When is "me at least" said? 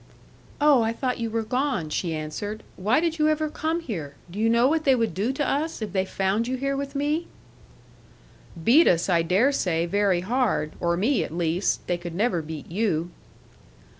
10.97-11.85